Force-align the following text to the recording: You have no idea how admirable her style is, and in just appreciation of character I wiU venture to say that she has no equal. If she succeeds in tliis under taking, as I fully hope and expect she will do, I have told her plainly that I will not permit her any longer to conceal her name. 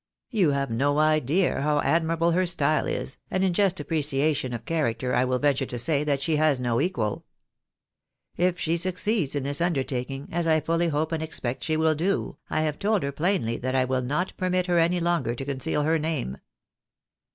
You 0.31 0.49
have 0.53 0.71
no 0.71 0.97
idea 0.97 1.61
how 1.61 1.79
admirable 1.81 2.31
her 2.31 2.47
style 2.47 2.87
is, 2.87 3.19
and 3.29 3.43
in 3.43 3.53
just 3.53 3.79
appreciation 3.79 4.51
of 4.51 4.65
character 4.65 5.13
I 5.13 5.25
wiU 5.25 5.39
venture 5.39 5.67
to 5.67 5.77
say 5.77 6.03
that 6.03 6.21
she 6.23 6.37
has 6.37 6.59
no 6.59 6.81
equal. 6.81 7.23
If 8.35 8.59
she 8.59 8.77
succeeds 8.77 9.35
in 9.35 9.43
tliis 9.43 9.63
under 9.63 9.83
taking, 9.83 10.27
as 10.31 10.47
I 10.47 10.59
fully 10.59 10.87
hope 10.87 11.11
and 11.11 11.21
expect 11.21 11.63
she 11.63 11.77
will 11.77 11.93
do, 11.93 12.39
I 12.49 12.61
have 12.61 12.79
told 12.79 13.03
her 13.03 13.11
plainly 13.11 13.57
that 13.57 13.75
I 13.75 13.85
will 13.85 14.01
not 14.01 14.35
permit 14.37 14.65
her 14.65 14.79
any 14.79 14.99
longer 14.99 15.35
to 15.35 15.45
conceal 15.45 15.83
her 15.83 15.99
name. 15.99 16.37